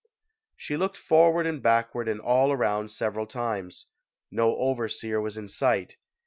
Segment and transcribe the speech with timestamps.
[0.57, 3.85] She looked forward and backward and all around several times.
[4.31, 5.97] No overseer was in sight.